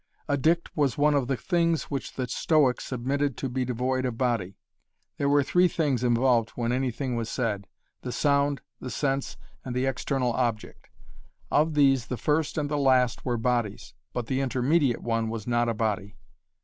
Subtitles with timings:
[0.27, 4.17] A dict was one of the things which the Stoics admitted to be devoid of
[4.17, 4.57] body.
[5.17, 7.67] There were three things involved when anything was said
[8.01, 10.89] the sound, the sense, and the external object.
[11.51, 15.69] Of these the first and the last were bodies, but the intermediate one was not
[15.69, 16.15] a body.